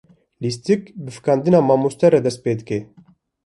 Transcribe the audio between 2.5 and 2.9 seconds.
dike.